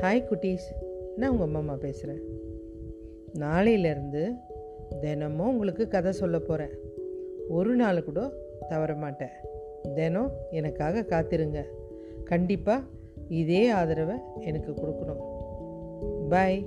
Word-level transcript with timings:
Hi 0.00 0.26
குட்டீஸ் 0.30 0.84
நான் 1.16 1.30
உங்கள் 1.30 1.54
அம்மா 1.54 1.74
பேசுகிறேன் 1.74 2.20
நாளையிலேருந்து 3.34 4.36
தினமும் 5.00 5.48
உங்களுக்கு 5.48 5.88
கதை 5.88 6.12
சொல்ல 6.12 6.38
போகிறேன் 6.38 6.70
ஒரு 7.48 7.74
நாள் 7.74 8.04
கூட 8.04 8.32
தவற 8.68 8.94
மாட்டேன். 8.94 9.30
தினம் 9.94 10.32
எனக்காக 10.50 11.00
காத்திருங்க. 11.00 11.62
கண்டிப்பாக 12.24 12.84
இதே 13.28 13.68
ஆதரவை 13.68 14.16
எனக்கு 14.38 14.72
கொடுக்கணும். 14.72 15.22
பாய் 16.28 16.66